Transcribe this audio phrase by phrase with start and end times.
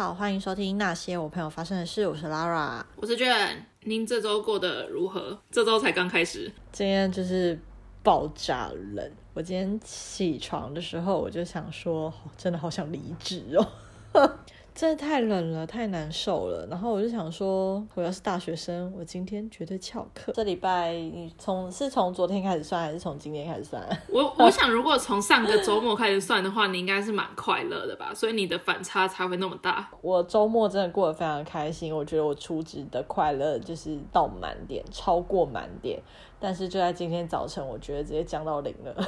[0.00, 2.08] 好，欢迎收听那些我朋友发生的事。
[2.08, 3.56] 我是 Lara，我是 Jen。
[3.80, 5.38] 您这周过得如何？
[5.50, 7.60] 这周才刚开始，今天就是
[8.02, 9.12] 爆炸冷。
[9.34, 14.38] 我今天起床的时候，我就想说，真的好想离职哦。
[14.80, 16.66] 真的太冷了，太难受了。
[16.70, 20.32] 然后我就想说，我要是大学生，我今天绝对翘课。
[20.32, 23.86] 这礼拜你从是从昨天开始算，还是从今天开始算？
[24.08, 28.14] 我我想，如果从上个周末开始算的话，你应该是蛮快乐的吧？
[28.14, 29.86] 所以你的反差才会那么大。
[30.00, 36.00] 我周末真的过得非常开心，我觉得我初职的快乐就是到满点，超过满点。
[36.38, 38.96] 但是就在今天早晨，我觉得直接降到零了。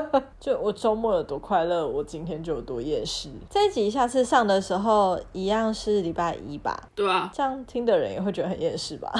[0.40, 3.28] 就我周末有多快乐，我今天就有多厌世。
[3.50, 6.88] 这一集下次上的时候，一样是礼拜一吧？
[6.94, 9.12] 对啊，这样听的人也会觉得很厌世吧？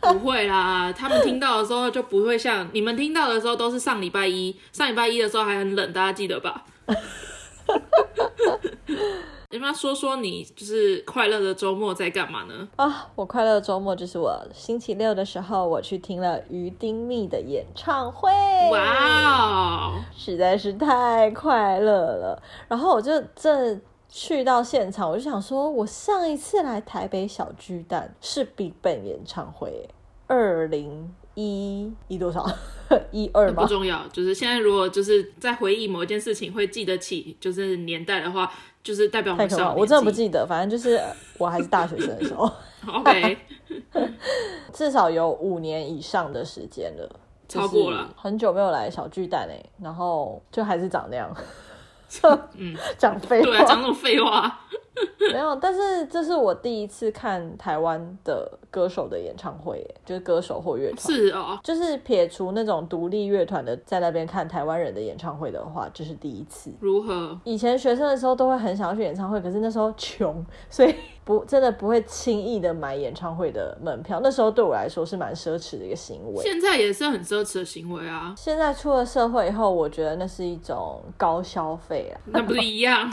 [0.00, 6.64] 不会啦，他们听到的时候就不会像你们听到的时候都是上礼拜一，上礼拜一的时候还很冷，大家记得吧？
[9.50, 12.68] 你们要说说你就是快乐的周末在干嘛呢？
[12.76, 18.28] 啊，我快乐的周末就是我星期六的时候，我去听了于丁密的演唱会。
[18.72, 22.42] 哇哦，实在是太快乐了。
[22.66, 29.88] 然后我就这去到现场，我就想说，我上一次来台北小巨蛋是 BigBang 演唱会，
[30.26, 32.44] 二零一一多少？
[33.12, 33.62] 一二吗？
[33.62, 38.52] 不重要，就是现在如果就是在回忆某一件事情会记得起就是年代的话。
[38.86, 40.96] 就是代表我们少年，我真的不记得，反正就是
[41.38, 42.48] 我还是大学生的时候。
[42.86, 43.36] OK，
[44.72, 47.10] 至少有五年以上的时间了，
[47.48, 51.36] 超过了，很久没有来小巨蛋哎，然后就还是长那样，
[52.54, 54.60] 嗯，讲废话，对啊，讲那种废话。
[55.32, 61.14] 没有，但是这是我第一次看台湾的歌手的演唱会，就是歌手或乐团。
[61.14, 66.72] 是哦，就是撇除那种独立乐团的，在那边看台湾人的演唱会的话，这是第一次。
[66.80, 67.38] 如何？
[67.44, 70.94] 以前学生的时候都会很想要去演唱会，可是那时候穷，所以
[71.24, 74.20] 不真的不会轻易的买演唱会的门票。
[74.22, 76.42] 那时候对我来说是蛮奢侈的一个行为。
[76.42, 78.32] 现在也是很奢侈的行为啊。
[78.36, 82.20] 现在出了社会以后，我觉得那是一种高消费啊。
[82.26, 83.10] 那不是一样？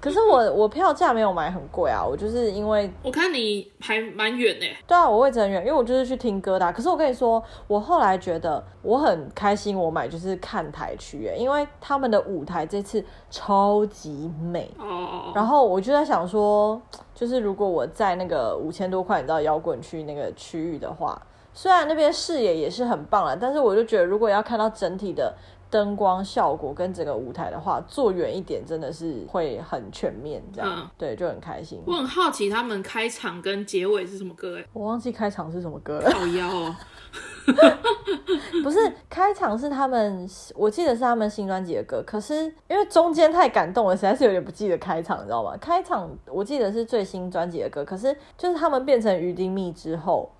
[0.00, 4.66] 可是我我票价没有买很贵啊，我就是因为我看你还蛮远的。
[4.86, 6.70] 对啊，我位置很远，因为我就是去听歌的啊。
[6.70, 14.70] 可是我跟你说，我后来觉得我很开心，我买就是看台区耶，因为他们的舞台这次超级美。
[14.78, 15.32] 哦。
[15.34, 16.80] 然后我就在想说，
[17.14, 21.20] 就是如果我在那个五千多块，你知道摇滚区那个区域的话，
[21.52, 25.34] 虽然那边视野也是很棒了，但是我就觉得如果要看到整体的。
[25.70, 31.80] 灯光效果跟整个舞台的话，坐远一点真的是会很全面，这样、嗯、对，就很开心。
[31.86, 36.10] 我很好奇他们开场跟结尾是什么歌哎，我忘记开场是什么歌了。
[36.10, 36.76] 好妖哦，
[38.64, 38.78] 不是
[39.10, 45.56] 开场是他们，我记得是他们新专辑的歌，可是因为中间太感动了，实在是有点不记得开场，你知道吗？
[45.60, 50.30] 开场我记得是最新专辑的歌，可是就是他们变成鱼丁蜜之后。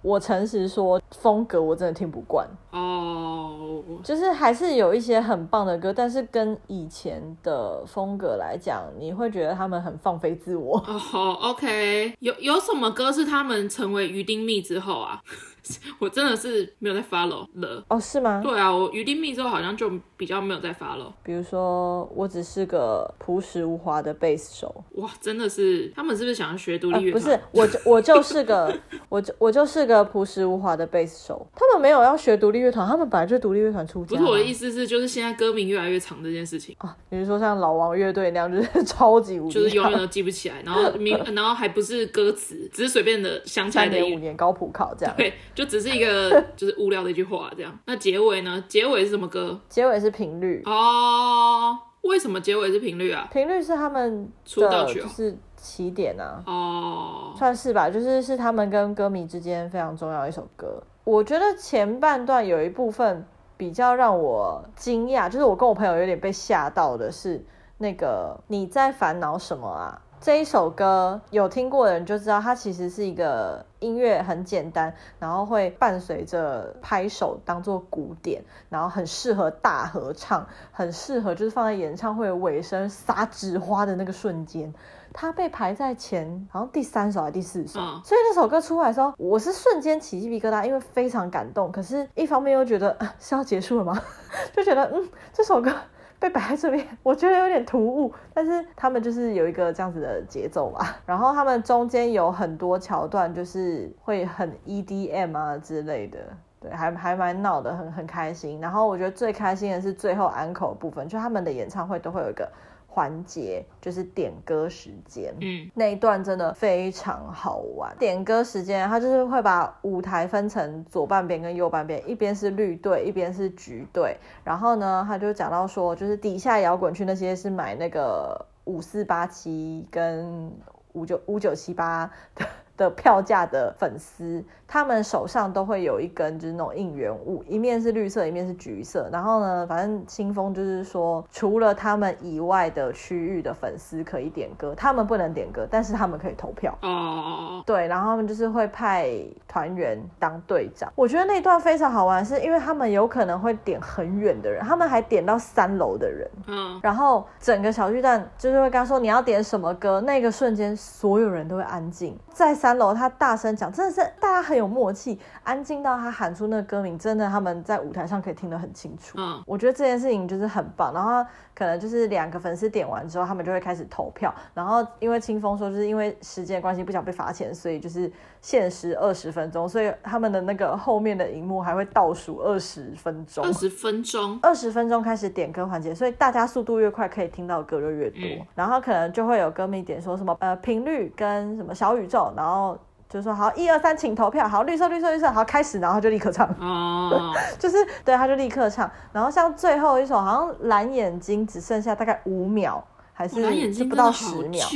[0.00, 4.04] 我诚实说，风格我真的听不惯哦，oh.
[4.04, 10.78] 就是还是有一些很棒的歌，但是跟以前的风格来讲，你会觉得他们很放飞自我。
[10.78, 15.20] 哦、oh,，OK，有有什么歌是他们成为鱼丁蜜之后啊？
[15.98, 18.40] 我真的是没有在 follow 了哦，是吗？
[18.42, 21.12] 对啊，我余丁密之后好像就比较没有在 follow。
[21.22, 24.84] 比如说，我只是个朴实无华的贝斯手。
[24.94, 27.22] 哇，真的是，他们是不是想要学独立乐团？
[27.22, 27.36] 呃？
[27.38, 28.74] 不是，我就我就是个，
[29.08, 31.46] 我就我就是个朴实无华的贝斯手。
[31.54, 34.16] 他们没有要学独立乐团，他们本来就独立乐团出家。
[34.16, 36.96] 不是我的意思是，就是现在歌名越来越长这件事情啊。
[37.08, 43.92] 比如说像老王乐队那样，就是超级无，就是永远都记不起来，然后名，然后还不是歌词，只是随便的想起来的。
[43.92, 45.14] 三年五年高普考这样。
[45.16, 45.32] 对。
[45.58, 47.76] 就只是一个 就是无聊的一句话，这样。
[47.84, 48.62] 那结尾呢？
[48.68, 49.60] 结尾是什么歌？
[49.68, 51.76] 结尾是频率哦。
[52.02, 53.26] 为什么结尾是频率啊？
[53.32, 56.40] 频率是他们出道曲，就是起点啊。
[56.46, 60.80] 哦，算是吧，就是是他们跟歌迷之间非常重要的一首歌。
[61.02, 63.26] 我觉得前半段有一部分
[63.56, 67.44] 比较让我惊讶，就是我跟我朋友有点被吓到的是
[67.78, 70.00] 那个你在烦恼什么啊？
[70.20, 84.72] 这一首歌有听过的人就知道，它其实是一个音乐很简单，然后会伴随着拍手当做鼓点，然后很适合大合唱，很适合就是放在演唱会尾声撒纸花的那个瞬间。
[85.12, 91.72] 它被排在前，好像第三首还是第四首，嗯、所以那首歌出来的时候，我是瞬间起鸡皮疙瘩，因为非常感动。
[91.72, 93.98] 可是一方面又觉得，啊、是要结束了吗？
[94.52, 95.72] 就觉得嗯，这首歌。
[96.20, 100.96] 被摆在这边， 我觉得有点突兀，但是他们就是有一个这样子的节奏吧。
[101.06, 106.18] 然后他们中间有很多桥段，就是会很 EDM 啊之类的，
[106.60, 108.60] 对，还还蛮闹的，很很开心。
[108.60, 112.50] 然后我觉得最开心的是最后安口部分，就他们的演唱会都会有一个
[112.98, 115.32] 环节，就是点歌时间。
[115.40, 117.96] 嗯，那一段真的非常好玩。
[117.96, 124.16] 点歌时间，他就是会把舞台分成左半边跟右半边，一边是绿队，一边是橘队。
[124.42, 130.52] 然后呢，他就讲到说，就是底下摇滚区那些是买那个五四八七跟
[130.94, 132.44] 五九五九七八的。
[132.78, 139.08] 的票价的粉丝，他们手上都会有一根就是那种应援物，一面是绿色，一面是橘色。
[139.12, 146.72] 然后呢，反正清风就是说，除了他们以外的区域的粉丝可以点歌，他们不能点歌，但是他们可以投票。
[146.82, 149.10] 哦，对，然后他们就是会派
[149.48, 150.88] 团员当队长。
[150.94, 156.30] 我觉得那段非常好玩，是因为他们有可能会点很远的人，他们还点到三楼的人。
[156.46, 162.67] 嗯，然后整个小巨蛋就是会跟他说你要点什么歌，那个瞬间所有人都会安静，在三。
[162.68, 169.16] 三楼，他大声讲，真的是大家很有默契，安静到他喊出那个歌名，真的他们在舞台上可以听得很清楚。
[169.16, 170.92] 嗯，我觉得这件事情就是很棒。
[170.92, 171.24] 然后
[171.54, 174.34] 可能就是两个粉丝点完之后，他们就会开始投票。
[174.52, 178.12] 然后因为清风说，就是因为时间关系不想被罚钱，所以就是
[178.42, 183.42] 限时二十分钟，所以他们的那个后面的荧幕还会倒数二十分钟。
[183.42, 188.20] 二十分钟，二十分钟开始点歌环节，所以大家速度越快，可以听到的歌就越多。
[188.20, 192.57] 嗯、然后可能就会有歌迷点说什么呃频率跟什么小宇宙，然后。
[192.58, 192.76] 然后
[193.08, 194.48] 就说好，一二三，请投票。
[194.48, 196.44] 好，绿色，绿色，绿色，好，开始，然后就立刻唱。
[196.58, 198.90] 哦， 就是对，他就立刻唱。
[199.12, 202.82] 然后像最后一首，好像蓝眼睛只剩下大概五秒，
[203.12, 204.66] 还是是不到十秒。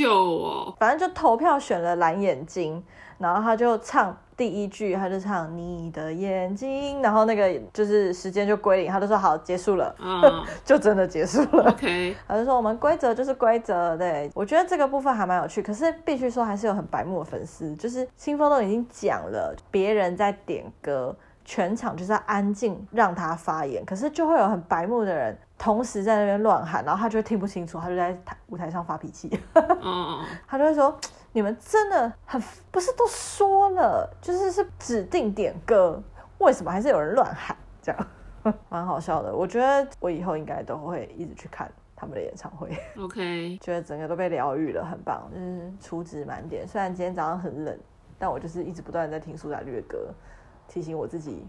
[0.79, 2.81] 反正就投票选了蓝眼睛，
[3.17, 4.15] 然后他就唱。
[4.35, 11.69] 第一句他就唱你的眼睛，然后那个就是时间就归零，他就说好结束了，嗯、 就真的结束了。
[11.69, 21.15] OK，他就说我们规则就是规则，对，我觉得这个部分还蛮有趣，可是必须说还是有很白目的粉丝，就是清风都已经讲了，别人在点歌，
[21.45, 30.97] 全场就是要安静让他发言，可是就会有很白目的人同时在那边乱喊，然后他就会听不清楚，他就在台舞台上发脾气，嗯、 他就会说。
[31.33, 32.41] 你们真的很
[32.71, 36.01] 不是都说了，就是是指定点歌，
[36.37, 37.57] 为什么还是有人乱喊？
[37.81, 38.07] 这样
[38.69, 39.35] 蛮好笑的。
[39.35, 42.69] 我觉得我以后应该都会一直去看他们的演唱会。
[42.97, 46.67] OK， 觉得整个都被疗愈了，很棒，就是出值满点。
[46.67, 47.77] 虽然今天早上很冷，
[48.19, 50.13] 但我就是一直不断在听苏打绿的歌，
[50.67, 51.43] 提醒我自己，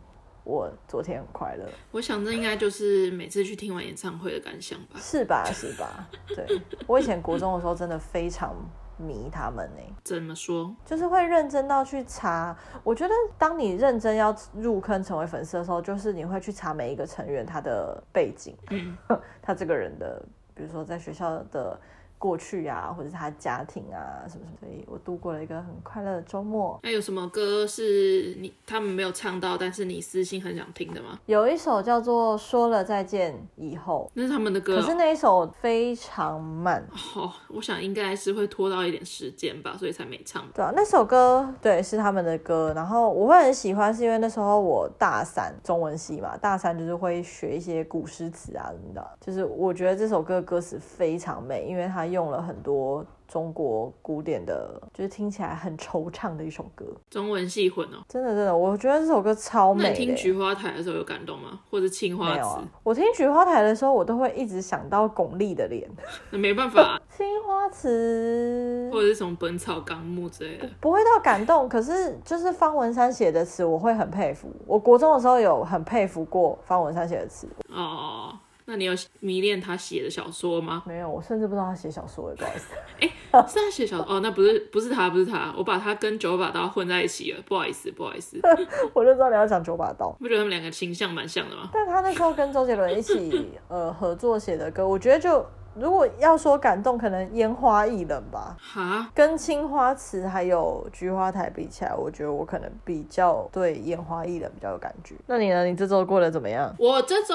[0.45, 1.65] 我昨天很快乐。
[1.93, 4.99] 我想这应该就是每次去听完演唱会的感想吧？
[4.99, 5.45] 是吧？
[5.53, 6.09] 是吧？
[6.35, 6.47] 对，
[6.87, 8.57] 我以前国中的时候真的非常。
[8.97, 9.83] 迷他们呢？
[10.05, 10.75] 怎么说？
[10.85, 12.57] 就是会认真到去查。
[12.83, 18.97] 我觉得，当你认真要入坑成为粉丝的时候，就是你会去查每一个成员他的背景，嗯，
[19.43, 20.23] 他这个人的，
[20.55, 21.79] 比如说在学校的。
[22.25, 26.81] 过去啊，或者是他家庭啊，什么什么，所以我度过了一个很快乐的周末。
[26.83, 31.19] 那有什么歌是你他们没有唱到，但是你私心很想听的吗？
[31.27, 36.83] 有一首叫做《说了再见以后》，那是他们的歌，可是那一首非常慢。
[37.15, 40.43] 哦，我想应该是会拖到一点时间吧，所以才没唱。
[40.55, 52.14] 对啊，那首歌对是他们的歌，然后我会很喜欢，是因为那时候我大三中文系嘛，大三就是会学一些古诗词啊什么的，就是我觉得这首歌歌词非常美，因为它。
[52.15, 59.83] 用了很多中国古典的，就是听起来很惆怅的一首歌，中文系混哦，真的真的，我觉得这首歌超美。
[59.83, 61.61] 那你听《菊花台》的时候有感动吗？
[61.71, 62.41] 或者《青花瓷》？
[62.47, 62.69] 啊？
[62.83, 65.91] 我听《菊花台》的时候，我都会一直想到巩俐的脸。
[66.31, 71.69] 那没办法，啊，青花瓷或者是什么《本草纲目》之类的，不会到感动。
[71.69, 74.49] 可是就是方文山写的词，我会很佩服。
[74.67, 77.49] 我国中的时候有很佩服过方文山写的词。
[77.69, 78.39] 哦。
[78.67, 80.83] 那你有迷恋他写的小说吗？
[80.87, 82.75] 没有，我甚至不知道他写小说，不好意思。
[83.01, 88.41] 哎、欸，是他写小说哦，那不是不是他，不是他，我把他跟九把刀混在一起了，不好意思，不好意思。
[88.95, 91.69] 我就知道你要讲九把刀，不觉得他们两个形象蛮像的吗？
[91.73, 95.45] 但他那时候跟周杰伦一起呃合作写的歌，我觉得就
[95.75, 98.57] 如果要说感动，可能烟花易冷吧。
[98.59, 105.17] 哈，跟青花瓷还有菊花台比起来，我觉得我可能比较对烟花易冷比较有感觉。
[105.27, 105.67] 那你呢？
[105.67, 106.75] 你这周过得怎么样？
[106.79, 107.35] 我这周。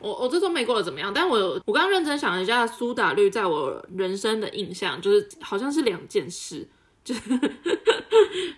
[0.00, 6.66] 我我这周没过得怎么样，但我我刚刚认真想了一下，苏打绿在我人生的印象就是好像是两件事，
[7.14, 7.20] 就是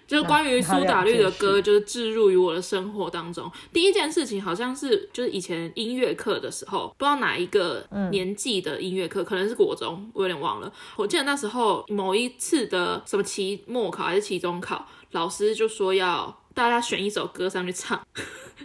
[0.07, 3.51] 就是关于苏打绿的歌，就是置入于我的生活当中。
[3.73, 10.73] 第一件事情好像是就是以前音乐课的时候，不知道哪一个年纪的音乐课，可能是国中，我有点忘了。
[10.97, 18.01] 我记得那时候某一次的什么期末考还是期中考，老师就说要大家选一首歌上去唱。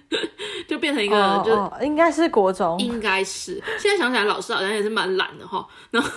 [0.68, 3.62] 就变成一个，就应该是国中，应该是。
[3.80, 5.66] 现在想起来，老师好像也是蛮懒的哈。
[5.92, 6.10] 然后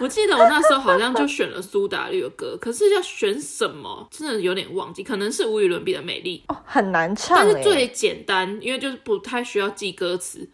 [0.00, 5.04] 我记得我那时候好像就选了苏打绿的歌，可是要选什么，真的有点忘记。
[5.04, 10.48] 可能是无与伦比的美丽哦，很难唱，但是最简单，因为就是不太需要记歌词。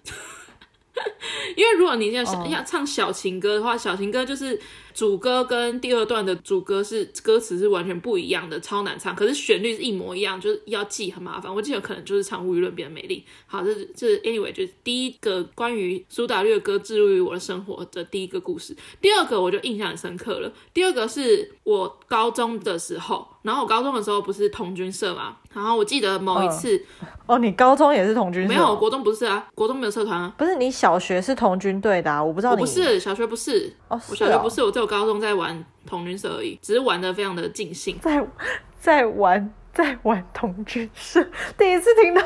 [1.56, 4.60] 因为如果你要想要唱小情歌的话，小情歌就是。
[4.96, 9.14] 主歌跟第二段的主歌是歌词是完全不一样的，超难唱。
[9.14, 11.54] 可是旋律是一模一样，就是要记很麻烦。
[11.54, 13.22] 我记得可能就是唱《无与伦比的美丽》。
[13.44, 18.74] 好，这是这是 anyway，就是第一个关于苏打绿的歌置入于我的生活的第一个故事。
[18.98, 20.50] 第二个我就印象很深刻了。
[20.72, 26.84] 第二个是我高中的时候，然后我高中的时候不是童军社嘛，然后我记得某一次，
[27.26, 28.48] 哦，你高中也是童军社？
[28.48, 30.34] 没有，国中不是啊，国中没有社团啊。
[30.36, 32.22] 不是你小学是童军队的啊？
[32.22, 32.60] 我不知道你。
[32.60, 38.26] 我不是小学不是哦，我小学不是，我只有高中在玩童军社而已，只是玩的非常的尽兴，在
[38.80, 39.54] 在玩。
[39.76, 41.22] 在玩童军社，
[41.58, 42.22] 第一次听到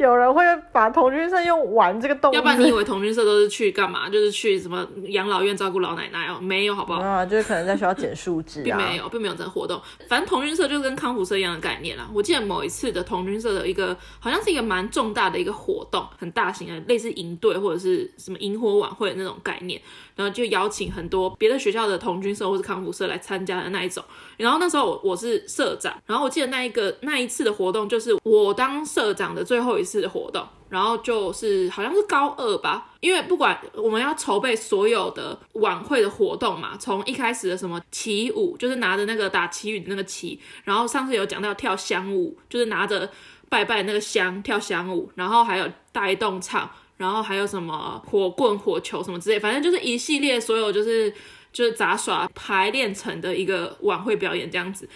[0.00, 2.36] 有人会把童军社用“玩”这个动词。
[2.36, 4.10] 要不然你以为童军社都是去干嘛？
[4.10, 6.40] 就是去什么养老院照顾老奶奶哦？
[6.40, 7.00] 没有，好不好？
[7.00, 8.64] 啊，就是可能在学校捡树枝啊。
[8.64, 9.80] 并没有，并没有这个活动。
[10.08, 12.10] 反正童军社就跟康复社一样的概念啦。
[12.12, 19.80] 我记得某一次的童军社的一个，好像是一个蛮重大的一个活动，很大型的，类似营队或者是什么萤火晚会的那种概念。
[20.18, 24.04] 然后就邀请很多别的学校的童军社或是康复社来参加的那一种。
[24.36, 30.44] 然后那时候我我是社长，然后我记得那一个那一次的活动就是我当社长的最后一次的活动。
[30.68, 43.10] 然后就是好像是高二吧，因为不管我们要筹备所有的晚会的活动嘛，从一开始的什么旗舞，就是拿着那个打旗语的那个旗，然后上次有讲到跳香舞，就是拿着
[43.48, 46.70] 拜拜那个香跳香舞，然后还有带动唱。
[46.98, 51.10] 然后还有什么火棍、火球什么之类，反正就是一系列所有就是
[51.52, 54.86] 就是杂耍排练成的一个晚会表演这样子。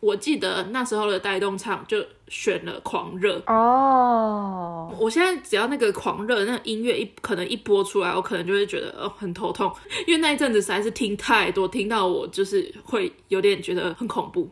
[0.00, 4.88] 我记得那时候的带动唱就选了《狂热》哦。
[4.90, 5.02] Oh.
[5.02, 9.70] 我现在只要那个《狂热》那个音乐一可能一播出来，我可能就会觉得哦很头痛，
[10.06, 14.50] 因为那一阵子实在是听太多，听到我就是会有点觉得很恐怖。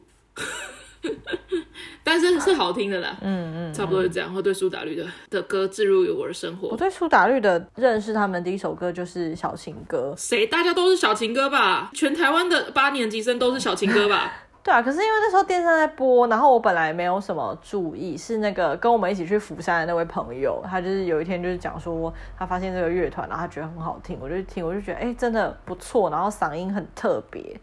[2.10, 4.32] 但是是好听的啦，嗯嗯，差不多是这样。
[4.32, 6.68] 会对苏打绿的的歌置入于我的生活。
[6.68, 10.14] 我对苏打绿的认识，他们第一首歌就是《小情歌》。
[10.18, 10.46] 谁？
[10.46, 11.90] 大家都是小情歌吧？
[11.92, 14.32] 全台湾的八年级生都是小情歌吧？
[14.64, 18.16] 对啊，可是因为那时候电视在播，然后我本来没有什么注意。
[18.16, 27.60] 是那个跟我们一起去釜山的那位朋友，他就是有一天就是讲说，他发现这个乐团，然后他觉得很好听，我就听，我就觉得哎、欸，真的不错，然后嗓音很特别。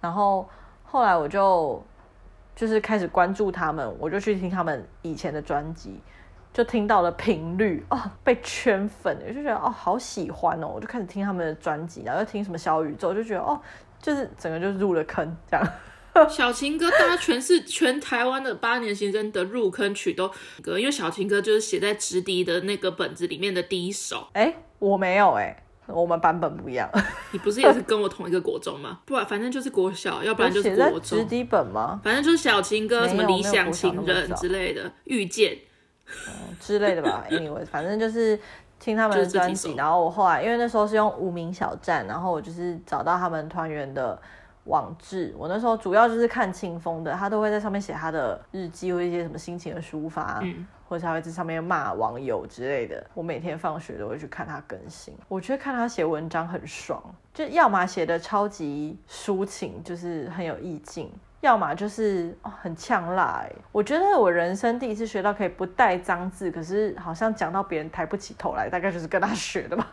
[0.00, 0.48] 然后
[0.84, 1.82] 后来我就。
[2.58, 6.00] 就是开始关注他们，我就去听他们以前的专辑，
[6.52, 13.60] 就听到了频率哦，被圈粉，我就觉得哦，好喜欢哦，我就开始听他们的专辑，然后又听什么小宇宙，就觉得哦，
[14.02, 15.64] 就是整个就入了坑这样。
[16.28, 20.28] 小情歌，大家全是全台湾的八年级生的入坑曲都
[20.60, 24.26] 歌，因为小情歌就是写在直笛的那个本子里面的第一首。
[24.32, 25.62] 哎，我没有哎。
[25.88, 26.88] 我们版本不一样，
[27.32, 29.00] 你不是也是跟我同一个国中吗？
[29.06, 31.18] 不然反正就是国小，要不然就是国中。
[31.18, 32.00] 直底本吗？
[32.04, 35.56] 反正就是小情歌，什么理想情人之类的，遇见、
[36.06, 37.24] 嗯、之类的吧。
[37.30, 38.38] Anyway，反正就是
[38.78, 39.74] 听他们的专辑。
[39.74, 44.20] 然后我后来因为那时候是用无名小站，然后我就是找到他们团员的
[44.64, 45.34] 网志。
[45.38, 50.40] 我那时候主要就是看清风的，他都会在上面写他的日记或一些什么心情的抒发。
[50.42, 55.14] 嗯或者他会在上面骂网友之类的，我每天放学都会去看他更新。
[55.28, 57.02] 我觉得看他写文章很爽，
[57.34, 61.08] 就要么写的超级抒情，就是很有意境；
[61.42, 63.44] 要么就是、哦、很呛辣。
[63.70, 69.92] 我觉得我人生第一次学到可以不带脏字，可是好像讲到别人抬不起头来，大概就是跟他学的吧。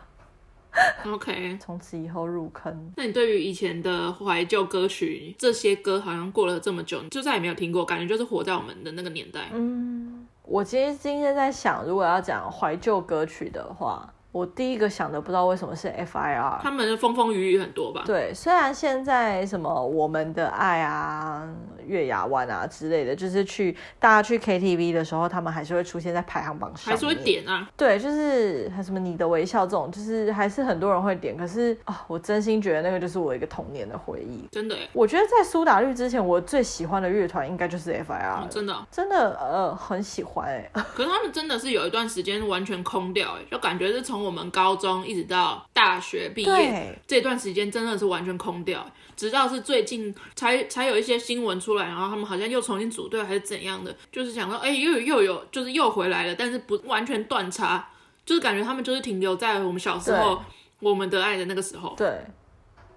[1.04, 2.92] OK， 从此以后入坑。
[2.96, 9.50] 那你对于以前的怀旧歌曲，这些歌好像过了这么久，就再也没有听过，感觉就是活在我们的那个年代。
[9.52, 10.15] 嗯。
[10.46, 14.15] 我其实今天在想，如果要讲怀旧歌曲的话。
[14.36, 16.60] 我第一个想的不知道为什么是 F.I.R.
[16.62, 18.02] 他们的风风雨雨很多吧？
[18.04, 21.48] 对，虽然现在什么我们的爱啊、
[21.86, 24.92] 月牙湾啊之类的，就是去大家去 K.T.V.
[24.92, 27.66] 的时候，他们还是会出现在排行榜上，还是会点啊。
[27.78, 31.34] 对，就是还什么你的微笑这种，就是还是很多人会点。
[31.34, 34.46] 可是啊、哦，我真心觉得那个就是我一个童年的回忆。
[34.52, 38.42] 真的，我觉得在苏打绿之前，我最喜欢的乐团应该就是 F.I.R.
[38.42, 38.46] 哦。
[38.50, 40.70] 真的，真的呃很喜欢哎。
[40.94, 48.84] 可是他们真的是有一段时间完全空掉哎，就感觉是从我们高中一直到大学毕业这段时间，真的是完全空掉。
[49.16, 57.88] 直到是最近才才有一些新闻出来，然后他们好像又重新组队还是怎样的，就是想说，哎，又有又有，就是又回来了，但是不完全断差，
[58.26, 60.42] 就是感觉他们就是停留在我们小时候
[60.80, 61.94] 我们的爱的那个时候。
[61.96, 62.20] 对。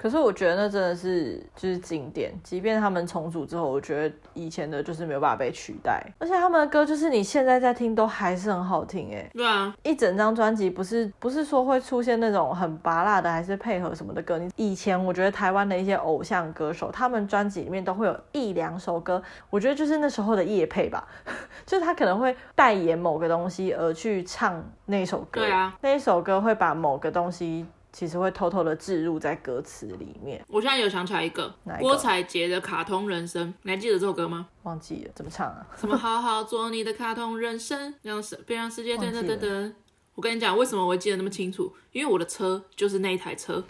[0.02, 6.02] 可是我觉得那真的是就是经典，即便他们重组之后，我觉得以前的就是没有办法被取代。
[6.18, 9.30] 而且他们的歌就是你现在在听都还是很好听哎。
[9.34, 14.38] 对啊，一整张专辑不是不是说会出现那种很拔辣的，还是配合什么的歌。
[14.38, 21.06] 你以前我觉得台湾的一些偶像歌手，他们专辑里面都会有一两首歌，我觉得就是那时候的夜配吧，
[21.68, 25.42] 就是他可能会代言某个东西而去唱那首歌。
[25.42, 30.44] 对啊，那一首歌会把某个东西其实会偷偷的置入在歌词里面。
[30.48, 34.48] 我现在有想起来一个，哪一个郭采洁的《卡通人生》，你还记得这首歌吗？
[34.64, 35.68] 忘记了怎么唱啊？
[35.78, 39.50] 什么好好做你的卡通人生，让世别让世界等等等等。
[39.50, 39.76] 忘记了
[40.16, 41.74] 我跟你讲，为什么我会记得那么清楚？
[41.92, 43.64] 因为我的车就是那一台车。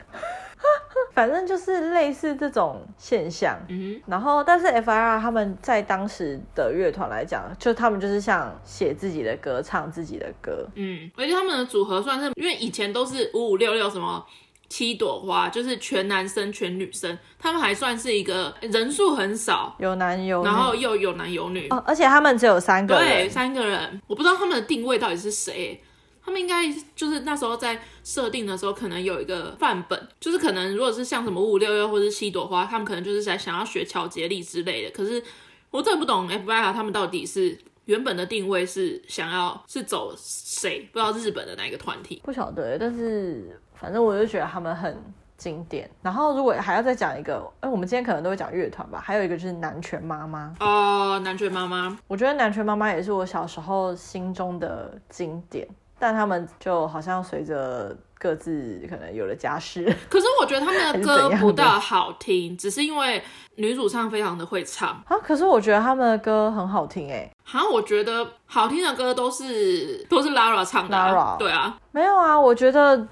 [1.19, 14.25] 反正就是类似这种现象，嗯哼，然后但是 F.I.R 他们在当时的乐团来讲，就他们就是像写自己的歌，唱自己的歌，嗯，而且他们的组合算是，因为以前都是五五六六什么
[14.69, 25.83] 七朵花，就是全男生全女生，他们还算是一个人数很少，有男有女，然后又有男有女，哦，而且他们只有三个人，对，三个人，我不知道他们的定位到底是谁。
[26.23, 34.91] 他们应该就是那时候在设定的时候，可能有一个范本，就是可能如果是像什么五五六六或者是七朵花，他们可能就是在想要学乔杰力之类的。
[34.91, 35.23] 可是
[35.71, 40.87] 我真的不懂 F.I.R 他们到底是原本的定位是想要是走谁？
[40.91, 42.21] 不知道日本的哪一个团体？
[42.23, 42.77] 不晓得。
[42.77, 45.01] 但是反正我就觉得他们很
[45.37, 45.89] 经典。
[46.01, 49.01] 然后如果还要再讲一个，哎，我们今天可能都会讲乐团吧。
[49.03, 55.67] 还有一个就是南拳妈妈哦，南拳妈妈，我觉得南拳妈妈也是我小时候心中的经典。
[55.99, 63.21] 但他们就好像随着各自可能有了家室， 可是我觉得他们的歌不大好听，只是因为
[63.55, 65.17] 女主唱非常的会唱啊。
[65.23, 73.07] 可是我觉得他们的歌很好听哎，好像我觉得好听的歌都是都是 Lara 唱的啊，对啊，没有啊，我觉得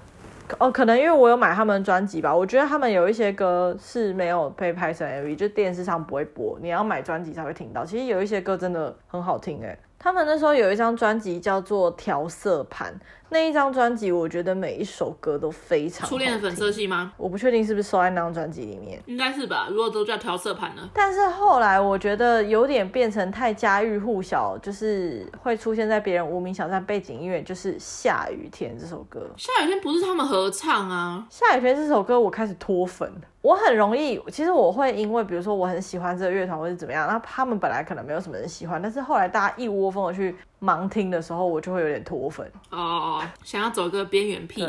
[0.58, 7.84] 哦，可能因为我有买他们专辑吧，我觉得他们有一些歌是没有被拍成 MV，就电视上不会播，你要买专辑才会听到。
[7.84, 9.78] 其实有一些歌真的很好听哎。
[9.98, 12.94] 他们那时候有一张专辑叫做《调色盘》，
[13.30, 16.08] 那一张专辑我觉得每一首歌都非常。
[16.08, 17.12] 初恋的粉色系吗？
[17.16, 19.68] 我不确定是不是收在那张专辑里面，应该是吧。
[19.70, 20.88] 如果都叫调色盘呢？
[20.94, 29.28] 但是后来我觉得有点变成太家喻户晓，就是会出现在别人无名小站背景音乐，就是《下雨天》这首歌。
[29.36, 31.26] 下雨天不是他们合唱啊？
[31.28, 33.12] 下雨天这首歌我开始脱粉。
[33.40, 42.44] 我很容易，其实我会因为比如说我很喜欢这个乐团或者怎么样，那他们本来可能没有什么人喜欢，但是后来大家一窝蜂的去盲听的时候，我就会有点脱粉。
[42.70, 44.66] 哦哦，想要走个边缘屁，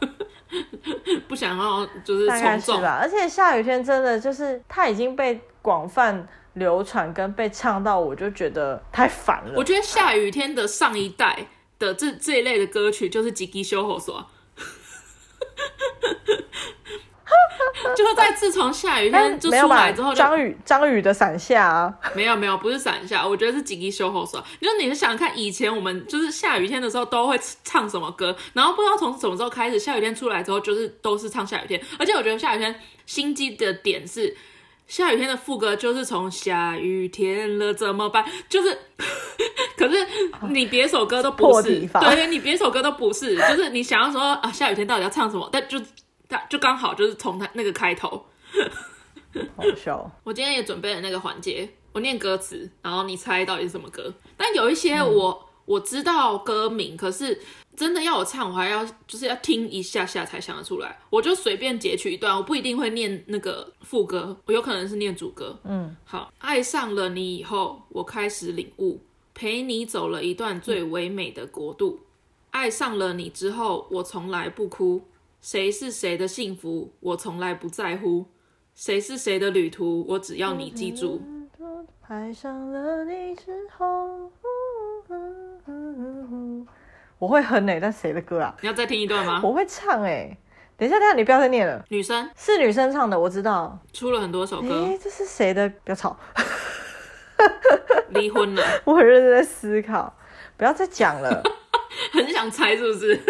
[1.28, 2.36] 不想要就是从众。
[2.36, 2.98] 大概是吧。
[3.00, 9.54] 而且下雨天真的就是它已经被广泛流传跟被唱到，我就觉得太烦了。
[9.56, 11.46] 我觉得下雨天的上一代
[11.78, 14.26] 的这这一类的歌曲就是吉吉修后说。
[17.96, 24.42] 就是在自从下雨天就出来之后，张宇张宇的伞下啊，没有没有，不是伞下，我觉得是紧急修后说。
[24.60, 32.74] 你说你是想看以前我们就是下雨天的时候都会唱什么歌，然后不知道从什么时候开始，下雨天出来之后就是都是唱下雨天，而且我觉得下雨天
[33.06, 34.36] 心机的点是，
[34.86, 38.78] 下雨天的副歌就是从下雨天了怎么办，就是，
[39.76, 40.06] 可是
[40.48, 45.80] 你别首歌都不是，对对，你别首歌都不是，就是你想要说啊下雨天到底要唱什么，但就。
[46.48, 48.24] 就刚好就是从他那个开头，
[49.56, 50.10] 好笑。
[50.24, 54.12] 我今天也准备了那个环节，我念歌词，然后你猜到底是什么歌。
[54.36, 57.40] 但有一些我、嗯、我知道歌名，可是
[57.74, 60.98] 真的要我唱，我还要就是要听一下下才想得出来。
[61.08, 65.58] 我就随便截取一段，我不一定会念那个副歌，我有可能是念主歌。
[65.64, 66.32] 嗯，好。
[66.38, 69.00] 爱上了你以后，我开始领悟，
[69.32, 72.00] 陪你走了一段最唯美的国度。
[72.00, 72.06] 嗯、
[72.50, 75.02] 爱上了你之后，我从来不哭。
[75.42, 78.26] 谁是谁的幸福，我从来不在乎；
[78.76, 81.20] 谁是谁的旅途，我只要你记住。
[82.06, 84.30] 爱上了你之后，
[87.18, 88.54] 我会哼诶，但谁的歌啊？
[88.60, 89.40] 你要再听一段吗？
[89.42, 90.38] 我会唱诶。
[90.76, 91.84] 等一下，等一下，你不要再念了。
[91.88, 93.76] 女生是女生唱的，我知道。
[93.92, 94.84] 出了很多首歌。
[94.84, 95.68] 诶，这是谁的？
[95.68, 96.16] 不要吵。
[98.10, 98.62] 离婚了。
[98.86, 100.14] 我很认真在思考，
[100.56, 101.42] 不要再讲了。
[102.12, 103.20] 很想猜是不是？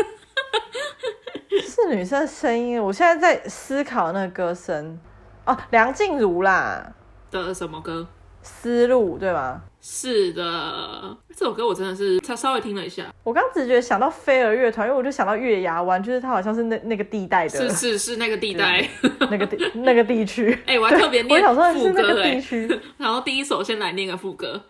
[1.61, 4.99] 是女生的声音，我现在在思考那个歌声。
[5.45, 6.93] 哦，梁静茹啦。
[7.31, 8.07] 的什么歌？
[8.43, 9.63] 思路对吗？
[9.81, 18.89] 是的，这首歌我真的是他稍微听了一下，我刚直觉想到飞儿乐团，因为我就想到月牙湾，就是它好像是那那个地带的，是是是那个地带，
[19.31, 20.53] 那个地那个地区。
[20.67, 24.61] 哎、欸，我还特别念我想说是那个地区， 然后第一首先来念个副歌，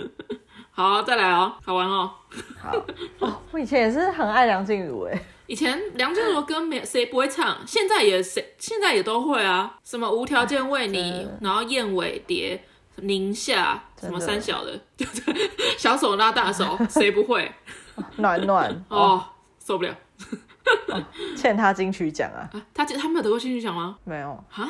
[0.72, 2.10] 好，再来哦，好玩哦，
[2.58, 2.74] 好。
[3.18, 5.22] 哦，我以前也是很爱梁静茹哎。
[5.50, 12.62] 以前梁静茹的歌没谁不会唱，现在也谁现在也都会啊，什么无条件为你，然后燕尾蝶、
[12.94, 17.50] 宁夏什么三小的，对不对小手拉大手，谁不会？
[18.18, 18.70] 暖暖。
[18.86, 19.24] 哦，哦，
[19.58, 19.92] 受不了，
[20.86, 21.04] 哦、
[21.36, 22.46] 欠他金曲奖啊！
[22.52, 23.98] 啊他他没有得过金曲奖吗？
[24.04, 24.44] 没有。
[24.48, 24.64] 哈，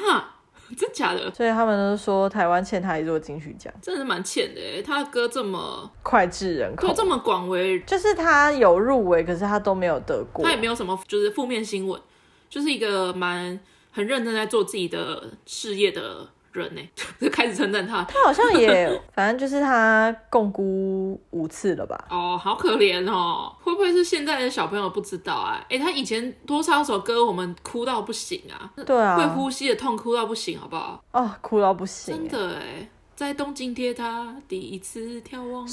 [0.79, 1.31] 真假的？
[1.35, 4.83] 所以他们都说台湾欠他一座金曲奖，真的是蛮欠的耶。
[4.83, 12.01] 他的歌这么脍炙人口，这么广为，就是他有入围，可是他都没有得过，他也没有什么就是负面新闻，
[12.49, 13.59] 就是一个蛮
[13.91, 16.29] 很认真在做自己的事业的。
[16.53, 16.81] 人呢，
[17.21, 18.03] 就开始称赞他。
[18.05, 22.07] 他好像也，反正就是他共估五次了吧？
[22.11, 23.55] 哦，好可怜哦！
[23.63, 25.65] 会不会是现在的小朋友不知道啊？
[25.69, 28.71] 哎，他以前多少首歌我们哭到不行啊？
[28.85, 31.03] 对啊，会呼吸的痛哭到不行，好不好？
[31.13, 35.67] 哦，哭到不行，真的哎，在东京铁塔第一次眺望。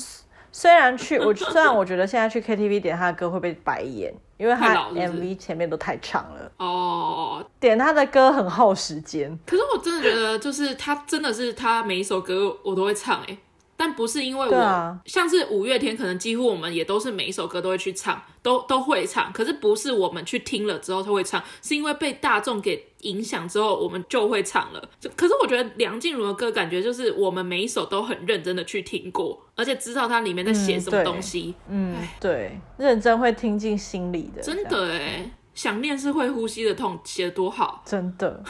[0.59, 7.45] 虽然去我虽然我觉得现在去 KTV 点他的歌会被白眼，因为他 MV 前面都太长了哦。
[7.59, 9.37] 点他的歌很耗时间。
[9.45, 13.37] 可是我真的觉得，就是他真的是他每一首歌我都会唱哎。
[13.77, 19.31] 但不是因为我，啊、像是五月天，可能几乎我们也都是每一首歌都会去唱，都都会唱。
[19.31, 24.89] 可是不是我们去听了之后他会唱，是因为被大众给影响之后，我们就会唱了。
[24.99, 31.53] 就可是我觉得梁静茹的歌，感觉就是我们每一首都很认真的去听过，而且知道它里面在写什么东西。
[31.69, 34.41] 嗯，对，认真会听进心里的。
[34.41, 38.43] 真的哎，想念是会呼吸的痛，写的多好，真的。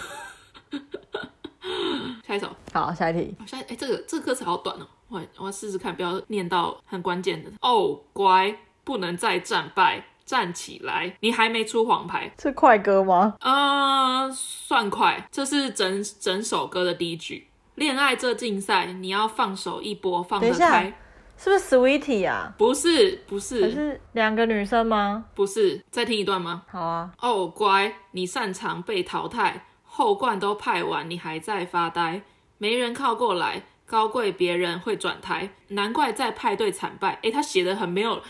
[2.27, 3.35] 下一首，好，下一题。
[3.45, 4.87] 下哎，这个这个歌词好短哦。
[5.09, 7.99] 我我要试试看，不要念到很关键的哦。
[8.11, 8.53] 乖，
[8.83, 11.15] 不能再战败，站起来！
[11.21, 13.35] 你还没出黄牌，是快歌吗？
[13.39, 15.27] 呃，算快。
[15.31, 17.47] 这是整整首歌的第一句。
[17.75, 20.93] 恋爱这竞赛，你要放手一搏，放得开。
[21.37, 22.51] 是不是 Sweetie 啊？
[22.57, 23.61] 不是，不是。
[23.61, 25.23] 还是两个女生吗？
[25.35, 25.81] 不是。
[25.91, 26.63] 再听一段吗？
[26.67, 27.13] 好啊。
[27.21, 32.21] 哦，乖，你擅长被淘汰，后冠都派完，你还在发呆，
[32.59, 33.63] 没人靠过来。
[33.87, 37.13] 高贵别人会转台，难怪在派对惨败。
[37.13, 38.21] 哎、欸，他写的很没有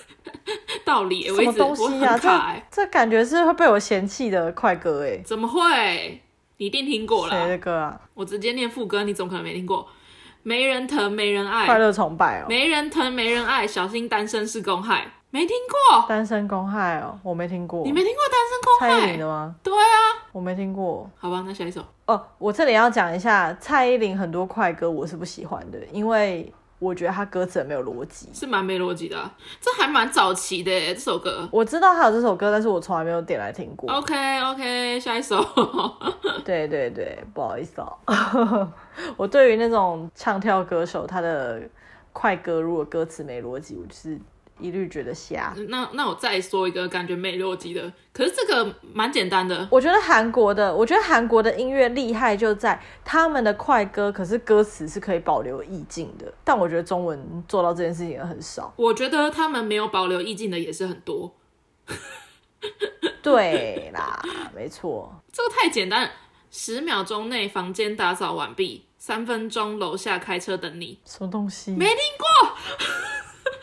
[0.82, 1.24] 道理。
[1.24, 2.16] 什么东西啊？
[2.16, 2.30] 这
[2.70, 5.20] 这感觉是会被我嫌弃的快歌哎？
[5.22, 6.22] 怎么会？
[6.56, 7.38] 你一定听过了。
[7.38, 8.00] 谁的歌啊？
[8.14, 9.86] 我直接念副歌，你怎么可能没听过？
[10.42, 12.46] 没人疼，没人爱，快乐崇拜哦。
[12.48, 15.12] 没人疼，没人爱，小心单身是公害。
[15.34, 17.82] 没听过单身公害哦，我没听过。
[17.82, 18.88] 你没听过单身公害？
[18.88, 19.52] 蔡依林的吗？
[19.64, 21.10] 对啊，我没听过。
[21.18, 22.24] 好吧，那下一首哦。
[22.38, 29.28] 我这里要讲一下蔡依林很多快歌，我是不喜欢的，因为我觉得她歌词很没有逻辑，是蛮没逻辑的、啊。
[29.60, 33.92] 这还蛮早期的这首歌，我知道她有这首歌，但是我从来没有点来听过。
[33.92, 35.44] OK OK，下一首。
[36.46, 38.68] 对对对，不好意思哦。
[39.18, 41.60] 我对于那种唱跳歌手，他的
[42.12, 44.16] 快歌如果歌词没逻辑，我就是。
[44.58, 45.54] 一律觉得瞎。
[45.68, 49.66] 那那我再说一个感觉没逻辑的，可是这个蛮简单的。
[49.70, 56.32] 我觉得韩国的，我觉得韩国的音乐厉害就在他们的快歌，可是歌词是可以保留意境的。
[56.44, 58.72] 但我觉得中文做到这件事情也很少。
[58.76, 61.34] 我觉得他们没有保留意境的也是很多。
[63.22, 64.22] 对啦，
[64.54, 65.14] 没错。
[65.32, 66.10] 这个太简单，
[66.50, 70.98] 十秒钟内房间打扫完毕，三分钟楼下开车等你。
[71.04, 71.72] 什么东西？
[71.72, 72.56] 没听过。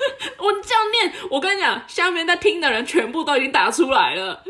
[0.37, 4.43] 我这样念，我跟你讲，下面在听的人全部都已经打出来了。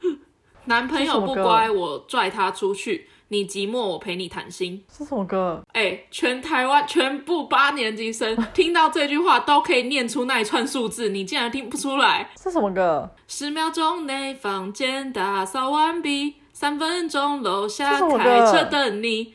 [0.66, 3.08] 男朋友不乖，我拽他出去。
[3.32, 4.84] 你寂寞，我陪你谈心。
[4.92, 5.62] 是什么歌？
[5.72, 12.28] 哎、欸，全台湾全部八年级生 听到这句话都可以念出那一串数字，你竟然听不出来？
[12.36, 13.08] 是什么歌？
[13.28, 19.34] 十秒钟内房间打扫完毕，三分钟楼下开车等你。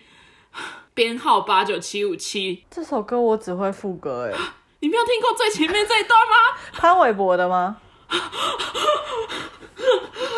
[0.93, 2.65] 编号八九七五七。
[2.69, 4.39] 这首歌我只会副歌，哎。
[4.80, 6.36] 你没有听过最前面这一段吗？
[6.74, 7.78] 潘玮柏的吗？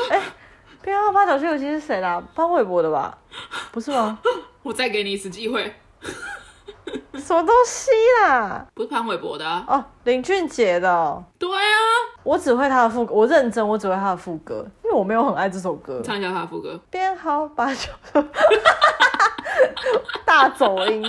[0.10, 0.24] 哎、欸，
[0.82, 2.24] 编号八九七五七是谁的？
[2.36, 3.18] 潘玮柏的吧？
[3.72, 4.18] 不是吗？
[4.64, 5.74] 我再给你一次机会。
[7.18, 7.92] 什么东西
[8.24, 8.66] 啦？
[8.74, 9.66] 不是潘玮柏的啊？
[9.68, 11.24] 哦，林俊杰的、哦。
[11.38, 11.77] 对啊，
[12.28, 16.02] 我只会他的副歌，我认真，我只会他的副歌，因为我没有很爱这首歌。
[16.04, 16.78] 唱一下他的副歌。
[16.90, 17.90] 编号八九。
[20.26, 21.02] 大走音，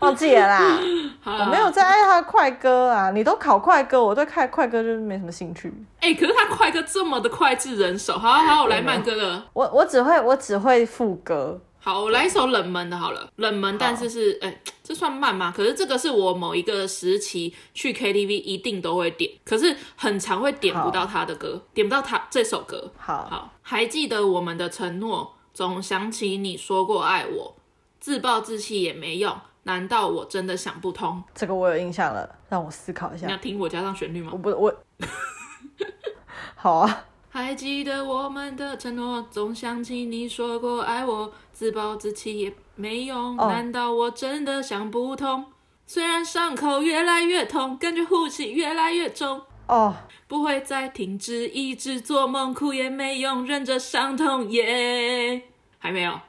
[0.00, 0.76] 忘记了啦。
[1.24, 5.72] 我没有在爱他的快歌啊，你都考快歌，我对快快歌就是没什么兴趣。
[6.00, 9.44] 哎、欸，可是他快歌这么的脍炙人口，好好，我来慢歌了。
[9.52, 11.60] 我我只会我只会副歌。
[11.80, 15.52] 好，我来一首冷门的，好了，冷门，但是是哎、欸，这算慢吗？
[15.56, 22.92] 可是这个是我某一个时期去 KTV 一定都会点，可是很常会点不到他的歌，点不到他这首歌。
[22.98, 27.54] 好好，还记得我们的承诺，总想起你说过爱我。
[28.00, 31.22] 自暴自弃也没用，难道我真的想不通？
[31.34, 33.26] 这个我有印象了，让我思考一下。
[33.26, 34.30] 你要听我加上旋律吗？
[34.32, 34.74] 我不，我
[36.54, 37.04] 好啊。
[37.30, 45.44] 还记得我们的承诺，总想起你说过爱我，自暴自弃也没用，哦、难道我真的想不通？
[45.84, 49.96] 虽然伤口越来越痛，感觉呼吸越来越重，哦，
[50.28, 55.42] 不会再停止，一直做梦，哭也没用，忍着伤痛也、yeah、
[55.80, 56.20] 还没有。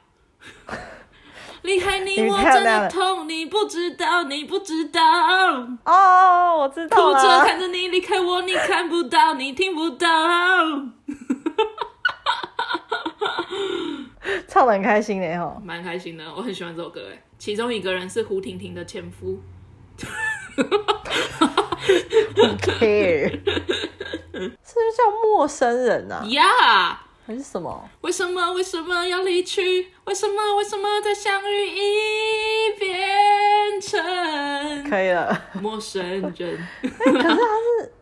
[1.62, 5.00] 离开你我真的痛，你不知道，你不知道。
[5.84, 7.14] 哦，我知道了。
[7.14, 10.08] 哭着看着你离开我，你看不到，你听不到。
[14.46, 17.22] 唱得很开心呢，哈，蛮开心的，我很喜欢这首歌哎。
[17.38, 19.40] 其中一个人是胡婷婷的前夫。
[22.36, 23.30] Who care？
[24.32, 26.24] 是不是叫陌生人啊？
[26.28, 26.96] 呀，Yeah!
[27.26, 27.88] 还是什么？
[28.02, 29.88] 为什么为什么要离去？
[30.04, 34.90] 为什么为什么再相遇已变成？
[34.90, 36.30] 可以了，陌生人。
[36.82, 37.92] 可是他是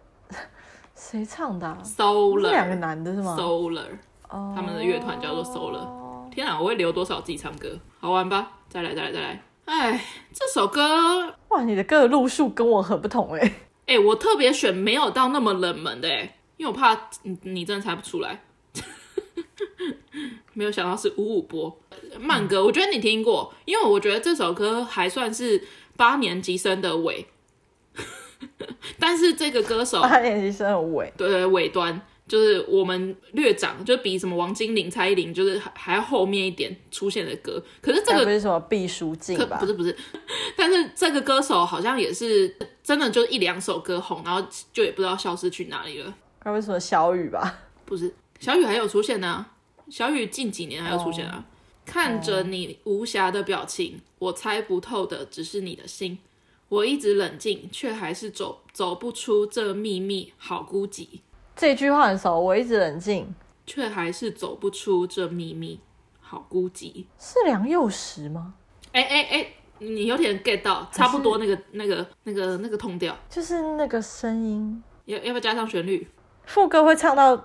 [0.94, 6.07] 谁唱的啊？Solar，这两个男的是吗？Solar，、oh, 他们的乐团叫做 Solar。
[6.28, 7.78] 天啊，我会留多少自己唱歌？
[8.00, 8.52] 好玩吧？
[8.68, 9.42] 再来再来再来！
[9.64, 13.54] 哎，这首歌哇，你的歌的路数跟我很不同哎。
[13.86, 18.44] 哎，我特别选没有到那么冷门的哎，因为我怕你你真的猜不出来。
[20.54, 21.78] 没有想到是五五波
[22.18, 25.62] 慢歌，我觉得你听过，因为我觉得这首歌还算是
[25.96, 27.26] 八年级生的尾，
[28.98, 32.00] 但是这个歌手八年级生的尾，对对尾端。
[32.28, 37.62] 就是我们略长，就比什么王精灵、蔡依林，就是还还要后面一点出现的歌。
[37.80, 39.56] 可是这个不是什么毕书尽吧？
[39.58, 39.96] 不是不是，
[40.54, 46.14] 但是这个歌手好像也是真的，就一两首歌红，然后就也不知道消失去哪里了。
[46.40, 47.60] 该不会什么小雨吧？
[47.84, 49.54] 不是，小雨还有出现呢、啊。
[49.88, 51.34] 小雨近几年还有出现啊。
[51.34, 51.44] Oh.
[51.86, 56.18] 看着你无瑕的表情，我猜不透的只是你的心。
[56.68, 61.06] 我一直冷静，却还是走走不出这秘密，好孤寂。
[61.58, 63.34] 这句话很熟，我一直冷静，
[63.66, 65.80] 却还是走不出这秘密，
[66.20, 67.04] 好孤寂。
[67.18, 68.54] 是梁又时吗？
[68.92, 69.48] 哎哎哎，
[69.80, 74.80] 你有点 get 到，差不多那个那个那个那个痛调，就是那个声音。
[75.06, 76.06] 要要不要加上旋律？
[76.44, 77.36] 副歌会唱到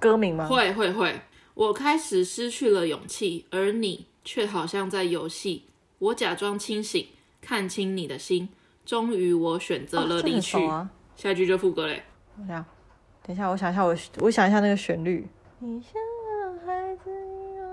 [0.00, 0.48] 歌名吗？
[0.48, 1.20] 会会会。
[1.54, 5.66] 我开始失去了勇气，而你却好像在游戏。
[6.00, 7.06] 我假装清醒，
[7.40, 8.48] 看清你的心。
[8.84, 10.56] 终于，我选择了离去。
[10.58, 12.02] 哦啊、下一句就副歌嘞。
[13.26, 15.26] 等一下，我想一下，我我想一下那个旋律。
[15.58, 15.92] 你像
[16.66, 17.64] 孩子一样。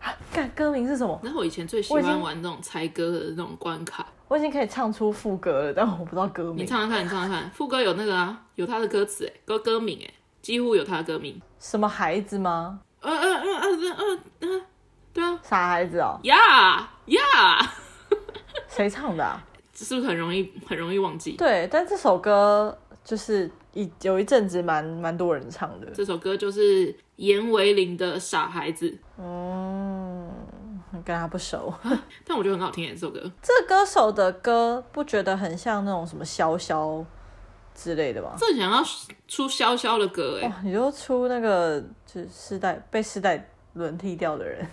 [0.00, 1.18] 啊，干，歌名是什么？
[1.22, 4.06] 那我以前最喜欢玩这种猜歌的那种关卡。
[4.26, 6.58] 我已经可以唱出副歌了，但我不知道歌名。
[6.58, 11.40] 你唱唱看，你唱唱看，副歌有那个啊，有他的歌词哎，歌歌名哎，几乎有他的歌名。
[11.60, 12.80] 什么孩子吗？
[13.00, 14.62] 嗯嗯嗯嗯嗯嗯，
[15.12, 16.18] 对啊，傻孩子哦。
[16.24, 16.36] 呀
[17.06, 17.20] 呀，
[18.68, 19.40] 谁唱的啊？
[19.84, 21.32] 是不是很容易很容易忘记？
[21.32, 25.86] 对，但这首歌就是一有一阵子蛮蛮多人唱的。
[25.94, 28.90] 这首歌就是严维林的《傻孩子》。
[29.18, 30.30] 嗯，
[31.04, 31.72] 跟他不熟，
[32.26, 32.92] 但我觉得很好听耶。
[32.92, 37.04] 这首歌，这歌手的歌不觉得很像那种什么萧萧
[37.74, 38.34] 之类的吗？
[38.36, 38.82] 这想要
[39.26, 44.66] 出萧萧的歌哎，你就出那个就是世代被世代轮替掉的人。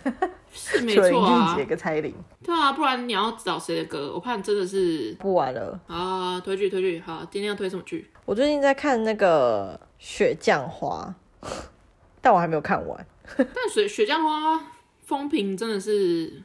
[0.52, 2.16] 是没错啊，林俊杰跟蔡依林。
[2.42, 4.12] 对啊，不然你要找谁的歌？
[4.14, 6.40] 我怕你真的是不玩了啊！
[6.40, 8.10] 推剧推剧，好，今天要推什么剧？
[8.24, 11.14] 我最近在看那个《雪降花》，
[12.22, 13.06] 但我还没有看完。
[13.38, 14.56] 但雪《雪降花》
[15.06, 16.42] 风评真的是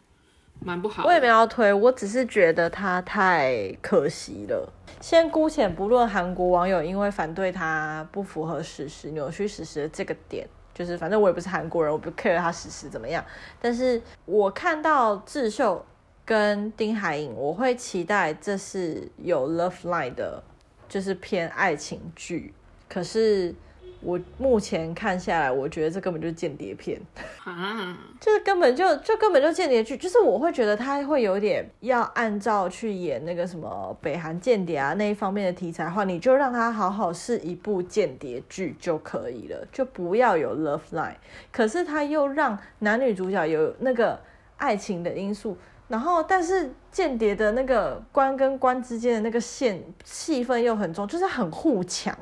[0.59, 1.05] 蛮不好。
[1.07, 4.73] 我也没有要推，我只是觉得它太可惜了。
[5.01, 10.49] 先姑且不论韩国网友因为反对它不符合史实、扭曲史实的这个点。
[10.81, 13.23] 就是反正我也不是韩国人，我不 care 他事实怎么样。
[13.61, 15.85] 但是我看到智秀
[16.25, 20.43] 跟丁海寅，我会期待这是有 love line 的，
[20.89, 22.55] 就是偏爱情剧。
[22.89, 23.55] 可是。
[24.03, 26.99] 我目前看下来，我觉得这根本就是间谍片，
[27.45, 41.17] 啊，就是根本就就根本就间谍剧，就是我会觉得他会有点要按照去演那个什么北韩间谍啊那一方面的题材的话，你就让他好好是一部间谍剧就可以了，就不要有 love line。
[41.53, 44.19] 可是他又让男女主角有那个
[44.57, 45.57] 爱情的因素，
[45.89, 52.17] 然后但是间谍的那个关跟关之间的那个线气氛又很重，就是很互抢。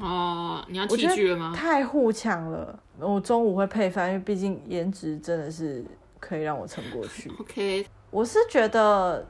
[0.00, 1.52] 哦，你要弃剧了吗？
[1.56, 5.84] 太互抢了，我中午会配饭，因为毕竟颜值真的是
[6.20, 7.30] 可以让我撑过去。
[7.40, 9.26] OK，我是觉得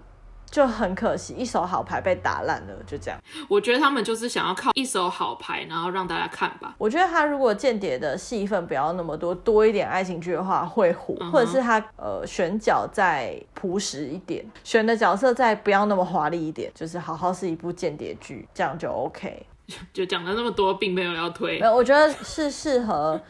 [0.51, 3.21] 就很可惜，一手好牌被打烂了，就这样。
[3.49, 6.75] 我觉得他们就是想要靠一手好牌，然后让大家看吧。
[6.79, 19.47] 我觉得他如果间谍的戏份不要那么多，多一点爱情剧的话会火，或者是他呃选角再朴实一点，选的角色再不要那么华丽一点，就是好好是一部间谍剧，这样就 OK。
[19.93, 21.59] 就讲了那么多，并没有要推。
[21.59, 23.21] 没有，我觉得是适合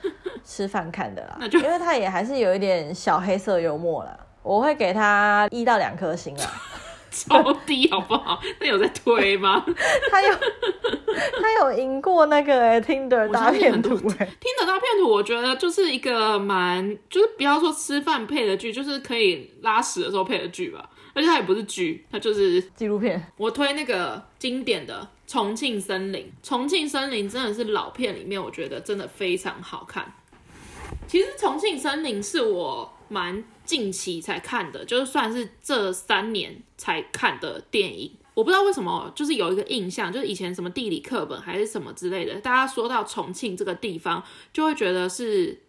[0.45, 1.37] 吃饭看的啦。
[1.41, 4.17] 那就因为它也还是有一点小黑色幽默啦。
[4.43, 6.45] 我会给他一到两颗星啦。
[7.11, 8.39] 超低好不好？
[8.61, 9.65] 那有在推吗？
[10.11, 20.91] 他有他有赢过那个哎，Tinder 大片图哎，Tinder 大片图，我觉得就是一个蛮，就是不要说吃饭配的剧，就是可以拉屎的时候配的剧吧。
[21.15, 23.33] 而且它也不是剧，它就是纪录片。
[23.39, 30.15] 我推那个经典的《重庆森林》，《重庆森林》真的是老片里面，我觉得真的非常好看。
[31.09, 38.13] 其实《重庆森林》是我蛮近期才看的，就是算是这三年才看的电影。
[38.35, 45.61] 我不知道为什么，就是有一个印象，就是以前什么地理课本还是什么之类的，大家说到重庆这个地方，就会觉得是。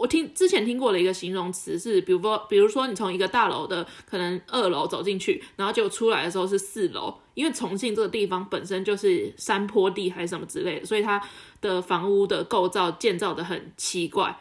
[0.00, 11.20] 我听之前听过的一个形容词是，比如说，比如说你从一个大楼的可能二楼走进去，然后就出来的时候是四楼，因为重庆这个地方本身就是山坡地还是什么之类的，所以它
[11.60, 14.34] 的房屋的构造建造的很奇怪，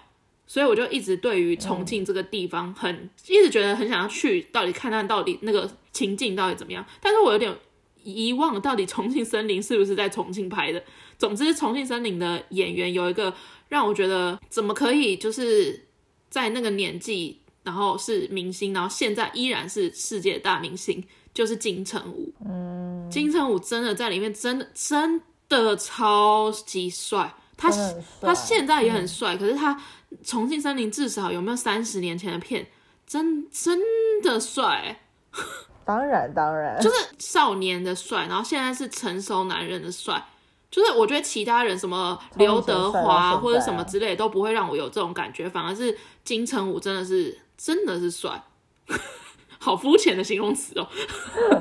[0.48, 7.54] 所以我就一直对于重庆这个地方很、一直觉得很想要去，到底看看到底那个情境到底怎么样，但是我有点
[8.06, 10.82] 遗忘到底重庆森林是不是在重庆拍的。
[11.18, 13.34] 总之，重庆森林的演员有一个。
[13.70, 15.88] 让我觉得怎么可以就是
[16.30, 21.02] 在那个年纪，然后是明星，然后现在依然是世界大明星，
[21.34, 22.34] 就是金城武。
[22.46, 27.70] 嗯，金城武真的在里面真的真的超级帅，他
[28.20, 29.74] 他现在也很帅，嗯、可是他
[30.24, 32.68] 《重庆森林》至少有没有三十年前的片，
[33.08, 33.80] 真真
[34.22, 35.00] 的帅。
[35.86, 40.24] 当然当然，就是少年的帅，然后现在是成熟男人的帅。
[40.72, 48.44] 就是我觉得其他人什么刘德华或者什么之类都不会让我有这种感觉，反而是金城武真的是真的是帅，
[49.60, 50.88] 好肤浅的形容词哦。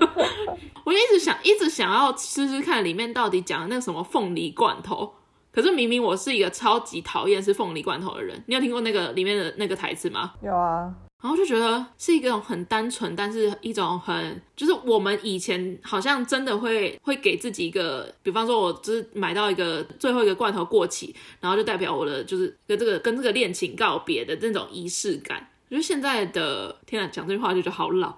[0.84, 5.14] 我一直想一直想要吃吃看里面到底讲的那个什么凤梨罐头，
[5.52, 10.34] 可是明明我是一个超级讨厌吃凤梨罐头的人，你有听过那个里面的那个台词吗？
[10.42, 10.92] 有啊。
[11.20, 25.50] 然后就觉得是一个很单纯，但是一种很就是我们以前好像真的会会给自己一个，比方说我就是买到一个最后一个罐头过期，然后就代表我的就是跟这个跟这个恋情告别的那种仪式感。
[25.68, 28.14] 我觉得现在的天哪，讲这句话就觉得好老。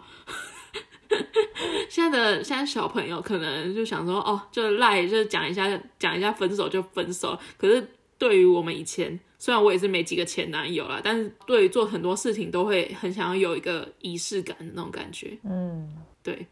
[1.88, 5.66] 现在的现在小朋友可能就想说哦，就赖就讲一下
[5.98, 9.18] 讲一下分手就分手，可是对于我们以前。
[9.42, 15.38] 虽然我也是没几个前男友啦，但是对于做很多事情都会很想要有一个仪式感的那种感觉。
[15.44, 15.90] 嗯，
[16.22, 16.46] 对，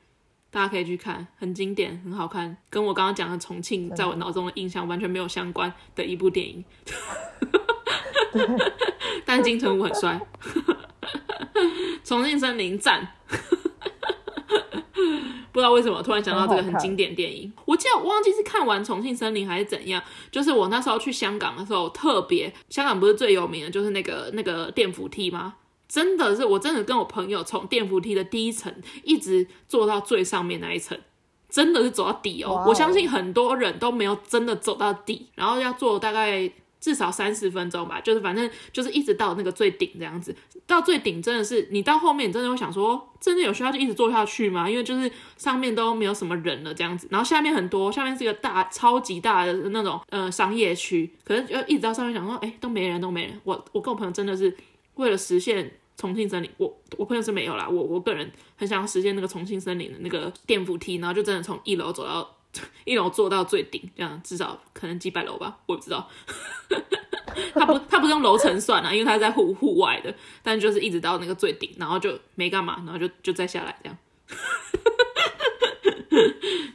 [0.50, 6.64] 大家可以去看，很经典，很好看，跟我刚刚讲的重庆在我脑中的印象完全没有相关的一部电影。
[9.26, 10.18] 但金城武很帅，
[12.02, 13.06] 重庆森林赞。
[15.58, 20.00] 不知道为什么突然想到这个很经典电影，我记得我忘记是看完《重庆森林》还是怎样。
[20.30, 25.56] 就是我那时候去香港的时候，特别香港不是最有名的，就是那个那个电扶梯吗？
[25.88, 30.96] 真的是，我真的跟我朋友从电扶梯的第一层一直坐到最上面那一层，
[31.48, 32.50] 真的是走到底哦。
[32.50, 32.68] Wow.
[32.68, 36.52] 我相信很多人都没有真的走到底，然后要坐大概。
[36.80, 40.34] 至少三十分钟吧，就是反正就是一直到那个最顶这样子，
[40.66, 44.68] 到最顶真的是你到后面你真的会想说，真的有需要就一直坐下去吗？
[44.70, 54.56] 因为就是上面都没有什么人了这样子，然后下面很多，下面是一个大超级大的那种呃商业区，可是就一直到上面想说，哎、都没人都没人，我我跟我朋友真的是
[54.94, 62.37] 为了实现重庆森林，我我朋友是没有啦，我我个人很想要实现那个重庆森林的那个电扶梯，然后就真的从一楼走到。
[62.84, 66.08] 一楼做到最顶，这样至少可能几百楼吧，我不知道。
[67.54, 73.96] 他不，他不是用楼层算啊，因为他在户户外的，但就是一直到那个最顶，然后就没干嘛，然后就就再下来这样，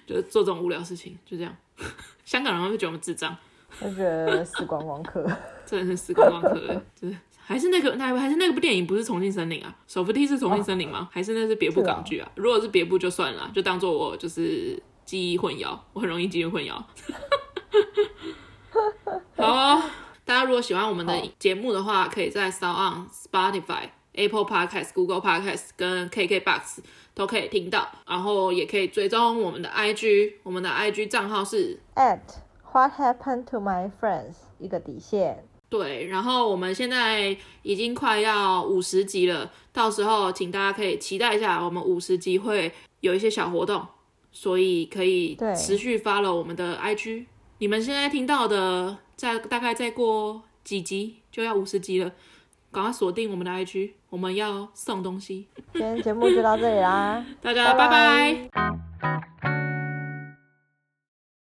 [0.07, 1.53] 就做这种无聊事情，就这样。
[2.23, 3.36] 香港人会觉得我们智障，
[3.81, 5.25] 我觉得死观光客，
[5.65, 9.75] 真的是死观光客，就是还是那个那还是那个部电影不是重庆森林啊？
[9.88, 10.99] 手扶梯是重庆森林吗？
[10.99, 12.25] 哦、还是那是别部港剧啊？
[12.25, 14.81] 啊如果是别部就算了，就当做我就是。
[15.05, 16.73] 记忆混淆，我很容易记忆混淆。
[19.37, 19.83] 好、哦，
[20.25, 26.79] 大家如果喜欢我们的节目的话，可以在 SoundOn、Spotify、Apple Podcasts、Google Podcasts 跟 KKBox
[27.13, 32.19] 都可以听到，然后也可以追踪我们的 IG，我们的 IG 账号是 at
[32.71, 35.45] What happened to my friends 一个底线。
[35.69, 43.85] 对，然后我们现在已经快要五十集了，到时候请大家可以期待一下，我们五十集会有一些小活动。
[44.34, 47.25] 所以可以持续 follow 我们的 IG，
[47.60, 52.12] 你们现在听到的，在大概再过几集就要五十集了，
[52.71, 55.48] 赶快锁定我们的 IG，我们要送东西。
[55.73, 58.50] 今天节目就到这里啦， 大家拜拜。
[58.50, 58.50] 拜
[59.42, 59.62] 拜。